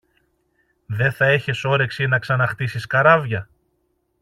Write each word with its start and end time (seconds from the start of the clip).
Δε 0.85 1.11
θα 1.11 1.33
είχες 1.33 1.63
όρεξη 1.63 2.05
να 2.07 2.19
ξαναχτίσεις 2.19 2.87
καράβια; 2.87 3.49